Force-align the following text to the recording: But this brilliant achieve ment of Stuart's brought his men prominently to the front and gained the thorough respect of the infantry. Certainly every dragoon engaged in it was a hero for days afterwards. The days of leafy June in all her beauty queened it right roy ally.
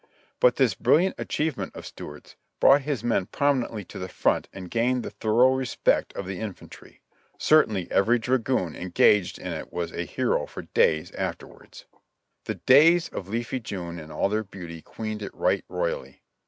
But 0.39 0.55
this 0.55 0.73
brilliant 0.73 1.13
achieve 1.19 1.57
ment 1.57 1.75
of 1.75 1.85
Stuart's 1.85 2.35
brought 2.59 2.81
his 2.81 3.03
men 3.03 3.27
prominently 3.27 3.85
to 3.85 3.99
the 3.99 4.09
front 4.09 4.49
and 4.51 4.67
gained 4.71 5.03
the 5.03 5.11
thorough 5.11 5.53
respect 5.53 6.11
of 6.13 6.25
the 6.25 6.39
infantry. 6.39 7.01
Certainly 7.37 7.87
every 7.91 8.17
dragoon 8.17 8.75
engaged 8.75 9.37
in 9.37 9.53
it 9.53 9.71
was 9.71 9.91
a 9.91 10.05
hero 10.05 10.47
for 10.47 10.63
days 10.63 11.11
afterwards. 11.11 11.85
The 12.45 12.55
days 12.55 13.09
of 13.09 13.27
leafy 13.29 13.59
June 13.59 13.99
in 13.99 14.09
all 14.11 14.31
her 14.31 14.43
beauty 14.43 14.81
queened 14.81 15.21
it 15.21 15.35
right 15.35 15.63
roy 15.69 15.91
ally. 15.93 16.13